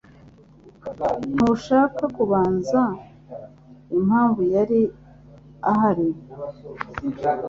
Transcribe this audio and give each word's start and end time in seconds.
Ntushaka 1.33 2.03
kumbaza 2.15 2.81
impamvu 3.97 4.41
yari 4.55 4.81
ahari? 5.71 6.07